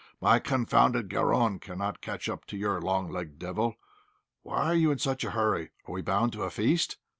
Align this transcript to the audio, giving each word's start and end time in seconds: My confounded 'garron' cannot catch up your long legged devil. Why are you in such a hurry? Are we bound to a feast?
My 0.19 0.39
confounded 0.39 1.09
'garron' 1.11 1.59
cannot 1.59 2.01
catch 2.01 2.27
up 2.27 2.51
your 2.51 2.81
long 2.81 3.11
legged 3.11 3.37
devil. 3.37 3.75
Why 4.41 4.63
are 4.63 4.73
you 4.73 4.89
in 4.89 4.97
such 4.97 5.23
a 5.23 5.29
hurry? 5.29 5.73
Are 5.87 5.93
we 5.93 6.01
bound 6.01 6.33
to 6.33 6.41
a 6.41 6.49
feast? 6.49 6.97